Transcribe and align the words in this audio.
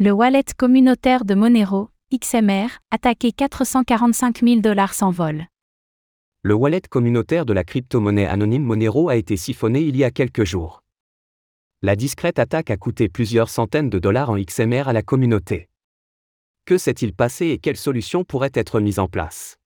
Le 0.00 0.12
wallet 0.12 0.44
communautaire 0.56 1.24
de 1.24 1.34
Monero, 1.34 1.88
XMR, 2.12 2.68
attaqué 2.92 3.32
445 3.32 4.44
000 4.44 4.60
dollars 4.60 4.94
sans 4.94 5.10
vol. 5.10 5.46
Le 6.42 6.54
wallet 6.54 6.82
communautaire 6.88 7.44
de 7.44 7.52
la 7.52 7.64
crypto-monnaie 7.64 8.24
anonyme 8.26 8.62
Monero 8.62 9.08
a 9.08 9.16
été 9.16 9.36
siphonné 9.36 9.80
il 9.80 9.96
y 9.96 10.04
a 10.04 10.12
quelques 10.12 10.44
jours. 10.44 10.84
La 11.82 11.96
discrète 11.96 12.38
attaque 12.38 12.70
a 12.70 12.76
coûté 12.76 13.08
plusieurs 13.08 13.48
centaines 13.48 13.90
de 13.90 13.98
dollars 13.98 14.30
en 14.30 14.38
XMR 14.38 14.86
à 14.86 14.92
la 14.92 15.02
communauté. 15.02 15.68
Que 16.64 16.78
s'est-il 16.78 17.12
passé 17.12 17.46
et 17.46 17.58
quelles 17.58 17.76
solutions 17.76 18.22
pourraient 18.22 18.52
être 18.54 18.78
mises 18.78 19.00
en 19.00 19.08
place? 19.08 19.56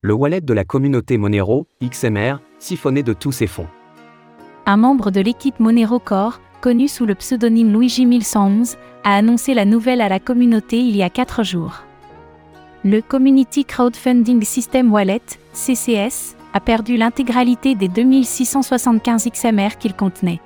Le 0.00 0.14
wallet 0.14 0.40
de 0.40 0.52
la 0.52 0.64
communauté 0.64 1.16
Monero, 1.16 1.68
XMR, 1.80 2.38
siphonné 2.58 3.04
de 3.04 3.12
tous 3.12 3.30
ses 3.30 3.46
fonds. 3.46 3.68
Un 4.64 4.76
membre 4.76 5.10
de 5.10 5.20
l'équipe 5.20 5.58
Monero 5.58 5.98
Core, 5.98 6.40
connu 6.60 6.86
sous 6.86 7.04
le 7.04 7.16
pseudonyme 7.16 7.72
Luigi 7.72 8.06
1111, 8.06 8.76
a 9.02 9.16
annoncé 9.16 9.54
la 9.54 9.64
nouvelle 9.64 10.00
à 10.00 10.08
la 10.08 10.20
communauté 10.20 10.78
il 10.78 10.96
y 10.96 11.02
a 11.02 11.10
4 11.10 11.42
jours. 11.42 11.82
Le 12.84 13.00
Community 13.00 13.64
Crowdfunding 13.64 14.44
System 14.44 14.92
Wallet, 14.92 15.22
CCS, 15.52 16.36
a 16.54 16.60
perdu 16.60 16.96
l'intégralité 16.96 17.74
des 17.74 17.88
2675 17.88 19.28
XMR 19.32 19.78
qu'il 19.80 19.94
contenait. 19.94 20.40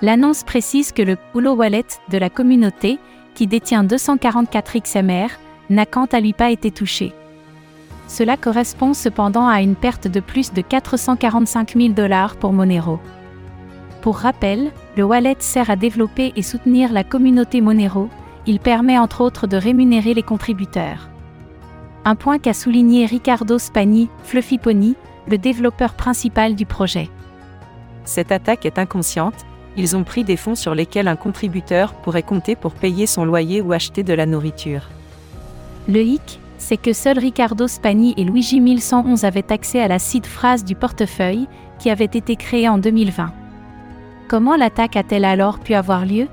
L'annonce 0.00 0.42
précise 0.42 0.92
que 0.92 1.02
le 1.02 1.16
Polo 1.32 1.52
Wallet 1.52 1.84
de 2.08 2.16
la 2.16 2.30
communauté, 2.30 2.98
qui 3.34 3.46
détient 3.46 3.84
244 3.84 4.78
XMR, 4.78 5.28
n'a 5.68 5.84
quant 5.84 6.06
à 6.06 6.20
lui 6.20 6.32
pas 6.32 6.50
été 6.50 6.70
touché. 6.70 7.12
Cela 8.06 8.38
correspond 8.38 8.94
cependant 8.94 9.46
à 9.46 9.60
une 9.60 9.76
perte 9.76 10.08
de 10.08 10.20
plus 10.20 10.54
de 10.54 10.62
445 10.62 11.74
000 11.76 11.88
dollars 11.90 12.36
pour 12.36 12.54
Monero. 12.54 12.98
Pour 14.08 14.20
rappel, 14.20 14.72
le 14.96 15.04
wallet 15.04 15.36
sert 15.38 15.68
à 15.68 15.76
développer 15.76 16.32
et 16.34 16.40
soutenir 16.40 16.94
la 16.94 17.04
communauté 17.04 17.60
Monero, 17.60 18.08
il 18.46 18.58
permet 18.58 18.96
entre 18.96 19.20
autres 19.20 19.46
de 19.46 19.58
rémunérer 19.58 20.14
les 20.14 20.22
contributeurs. 20.22 21.10
Un 22.06 22.14
point 22.14 22.38
qu'a 22.38 22.54
souligné 22.54 23.04
Ricardo 23.04 23.58
Spagni, 23.58 24.08
Fluffy 24.24 24.56
Pony, 24.56 24.94
le 25.28 25.36
développeur 25.36 25.92
principal 25.92 26.54
du 26.54 26.64
projet. 26.64 27.10
Cette 28.04 28.32
attaque 28.32 28.64
est 28.64 28.78
inconsciente, 28.78 29.44
ils 29.76 29.94
ont 29.94 30.04
pris 30.04 30.24
des 30.24 30.38
fonds 30.38 30.54
sur 30.54 30.74
lesquels 30.74 31.06
un 31.06 31.16
contributeur 31.16 31.92
pourrait 31.92 32.22
compter 32.22 32.56
pour 32.56 32.72
payer 32.72 33.06
son 33.06 33.26
loyer 33.26 33.60
ou 33.60 33.74
acheter 33.74 34.04
de 34.04 34.14
la 34.14 34.24
nourriture. 34.24 34.88
Le 35.86 36.00
hic, 36.00 36.40
c'est 36.56 36.78
que 36.78 36.94
seuls 36.94 37.18
Ricardo 37.18 37.68
Spagni 37.68 38.14
et 38.16 38.24
Luigi 38.24 38.60
1111 38.60 39.24
avaient 39.24 39.52
accès 39.52 39.82
à 39.82 39.88
la 39.88 39.98
seed 39.98 40.24
phrase 40.24 40.64
du 40.64 40.74
portefeuille, 40.74 41.46
qui 41.78 41.90
avait 41.90 42.06
été 42.06 42.36
créée 42.36 42.70
en 42.70 42.78
2020. 42.78 43.34
Comment 44.28 44.56
l'attaque 44.56 44.96
a-t-elle 44.96 45.24
alors 45.24 45.58
pu 45.58 45.72
avoir 45.72 46.04
lieu? 46.04 46.28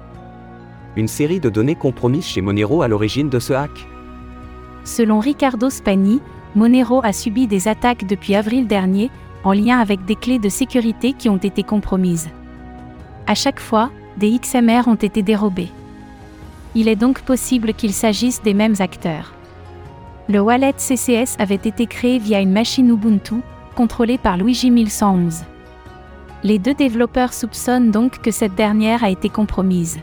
Une 0.98 1.08
série 1.08 1.40
de 1.40 1.50
données 1.50 1.76
compromises 1.76 2.26
chez 2.26 2.42
Monero 2.42 2.82
à 2.82 2.90
l'origine 2.90 3.30
de 3.30 3.40
ce 3.40 3.54
hack. 3.54 3.88
Selon 4.84 5.20
Ricardo 5.20 5.70
Spagni, 5.70 6.20
Monero 6.56 7.00
a 7.06 7.14
subi 7.14 7.48
des 7.48 7.70
attaques 7.70 8.06
depuis 8.06 8.36
avril 8.36 8.68
dernier, 8.68 9.10
en 9.46 9.54
lien 9.54 9.80
avec 9.80 10.04
des 10.04 10.18
clés 10.18 10.40
de 10.40 10.50
sécurité 10.50 11.14
qui 11.14 11.30
ont 11.30 11.38
été 11.38 11.64
compromises. 11.64 12.30
À 13.28 13.34
chaque 13.34 13.62
fois, 13.62 13.92
des 14.18 14.38
XMR 14.38 14.90
ont 14.90 14.96
été 14.96 15.22
dérobés. 15.22 15.72
Il 16.76 16.90
est 16.90 16.98
donc 16.98 17.22
possible 17.22 17.74
qu'il 17.74 17.94
s'agisse 17.94 18.42
des 18.42 18.54
mêmes 18.54 18.76
acteurs. 18.80 19.34
Le 20.28 20.42
wallet 20.42 20.74
CCS 20.76 21.38
avait 21.40 21.56
été 21.56 21.86
créé 21.86 22.20
via 22.20 22.42
une 22.42 22.52
machine 22.52 22.90
Ubuntu, 22.90 23.36
contrôlée 23.74 24.18
par 24.18 24.36
Luigi 24.36 24.70
1111. 24.70 25.46
Les 26.44 26.60
deux 26.60 26.74
développeurs 26.74 27.34
soupçonnent 27.34 27.92
donc 27.92 28.22
que 28.22 28.32
cette 28.32 28.56
dernière 28.56 29.04
a 29.04 29.10
été 29.10 29.30
compromise. 29.30 30.00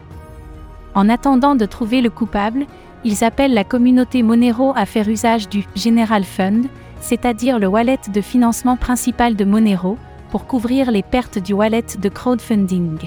En 0.94 1.08
attendant 1.08 1.54
de 1.54 1.66
trouver 1.66 2.00
le 2.00 2.10
coupable, 2.10 2.66
ils 3.04 3.24
appellent 3.24 3.54
la 3.54 3.64
communauté 3.64 4.22
Monero 4.22 4.72
à 4.76 4.86
faire 4.86 5.08
usage 5.08 5.48
du 5.48 5.64
General 5.74 6.24
Fund, 6.24 6.66
c'est-à-dire 7.00 7.58
le 7.58 7.66
wallet 7.66 7.98
de 8.12 8.20
financement 8.20 8.76
principal 8.76 9.34
de 9.34 9.44
Monero, 9.44 9.98
pour 10.30 10.46
couvrir 10.46 10.90
les 10.90 11.02
pertes 11.02 11.38
du 11.38 11.52
wallet 11.52 11.84
de 11.98 12.08
crowdfunding. 12.08 12.98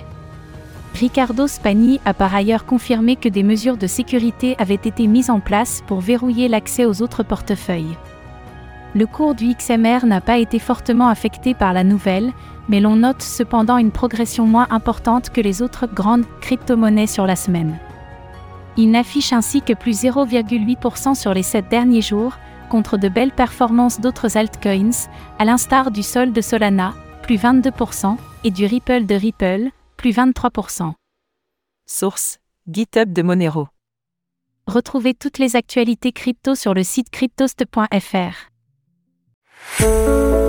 Ricardo 0.93 1.47
Spagni 1.47 1.99
a 2.05 2.13
par 2.13 2.33
ailleurs 2.33 2.65
confirmé 2.65 3.15
que 3.15 3.27
des 3.27 3.43
mesures 3.43 3.77
de 3.77 3.87
sécurité 3.87 4.55
avaient 4.59 4.75
été 4.75 5.07
mises 5.07 5.29
en 5.29 5.39
place 5.39 5.83
pour 5.87 5.99
verrouiller 5.99 6.47
l'accès 6.47 6.85
aux 6.85 7.01
autres 7.01 7.23
portefeuilles. 7.23 7.97
Le 8.95 9.05
cours 9.05 9.35
du 9.35 9.53
XMR 9.53 10.05
n'a 10.05 10.21
pas 10.21 10.37
été 10.37 10.57
fortement 10.57 11.09
affecté 11.09 11.53
par 11.53 11.73
la 11.73 11.83
nouvelle, 11.83 12.31
mais 12.69 12.79
l'on 12.79 12.95
note 12.95 13.21
cependant 13.21 13.77
une 13.77 13.91
progression 13.91 14.47
moins 14.47 14.67
importante 14.69 15.31
que 15.31 15.41
les 15.41 15.61
autres 15.61 15.85
grandes 15.85 16.23
crypto-monnaies 16.39 17.05
sur 17.05 17.27
la 17.27 17.35
semaine. 17.35 17.77
Il 18.77 18.91
n'affiche 18.91 19.33
ainsi 19.33 19.61
que 19.61 19.73
plus 19.73 20.03
0,8% 20.03 21.13
sur 21.13 21.33
les 21.33 21.43
7 21.43 21.67
derniers 21.67 22.01
jours, 22.01 22.37
contre 22.69 22.97
de 22.97 23.09
belles 23.09 23.33
performances 23.33 23.99
d'autres 23.99 24.37
altcoins, 24.37 25.09
à 25.39 25.43
l'instar 25.43 25.91
du 25.91 26.01
Sol 26.01 26.31
de 26.31 26.39
Solana, 26.39 26.93
plus 27.21 27.35
22%, 27.35 28.15
et 28.45 28.51
du 28.51 28.65
Ripple 28.65 29.05
de 29.05 29.15
Ripple, 29.15 29.71
plus 29.97 30.11
23%. 30.11 30.93
Source 31.85 32.39
GitHub 32.71 33.11
de 33.11 33.21
Monero. 33.23 33.67
Retrouvez 34.67 35.13
toutes 35.13 35.37
les 35.37 35.57
actualités 35.57 36.13
crypto 36.13 36.55
sur 36.55 36.73
le 36.73 36.83
site 36.83 37.09
cryptost.fr. 37.09 38.54
Música 39.79 40.44